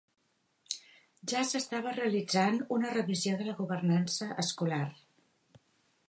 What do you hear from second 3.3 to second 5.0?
de la governança escolar.